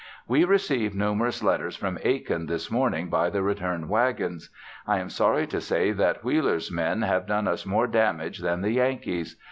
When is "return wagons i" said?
3.43-4.97